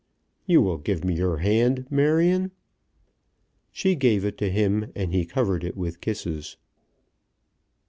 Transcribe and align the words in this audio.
"You 0.47 0.63
will 0.63 0.79
give 0.79 1.03
me 1.05 1.13
your 1.13 1.37
hand, 1.37 1.85
Marion." 1.91 2.49
She 3.71 3.93
gave 3.93 4.25
it 4.25 4.35
to 4.39 4.49
him, 4.49 4.91
and 4.95 5.13
he 5.13 5.27
covered 5.27 5.63
it 5.63 5.77
with 5.77 6.01
kisses. 6.01 6.57